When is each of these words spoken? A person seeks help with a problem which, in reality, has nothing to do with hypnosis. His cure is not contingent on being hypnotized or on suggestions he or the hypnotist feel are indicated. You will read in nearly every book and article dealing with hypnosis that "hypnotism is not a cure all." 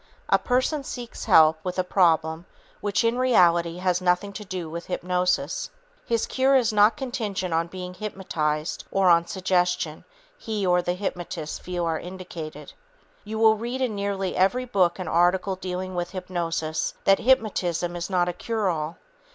A 0.29 0.39
person 0.39 0.83
seeks 0.83 1.25
help 1.25 1.59
with 1.63 1.77
a 1.77 1.83
problem 1.83 2.47
which, 2.79 3.03
in 3.03 3.19
reality, 3.19 3.77
has 3.77 4.01
nothing 4.01 4.33
to 4.33 4.43
do 4.43 4.67
with 4.67 4.87
hypnosis. 4.87 5.69
His 6.07 6.25
cure 6.25 6.55
is 6.55 6.73
not 6.73 6.97
contingent 6.97 7.53
on 7.53 7.67
being 7.67 7.93
hypnotized 7.93 8.83
or 8.89 9.09
on 9.09 9.27
suggestions 9.27 10.03
he 10.39 10.65
or 10.65 10.81
the 10.81 10.95
hypnotist 10.95 11.61
feel 11.61 11.85
are 11.85 11.99
indicated. 11.99 12.73
You 13.23 13.37
will 13.37 13.57
read 13.57 13.79
in 13.79 13.93
nearly 13.93 14.35
every 14.35 14.65
book 14.65 14.97
and 14.97 15.07
article 15.07 15.55
dealing 15.55 15.93
with 15.93 16.09
hypnosis 16.09 16.95
that 17.03 17.19
"hypnotism 17.19 17.95
is 17.95 18.09
not 18.09 18.27
a 18.27 18.33
cure 18.33 18.69
all." 18.71 18.97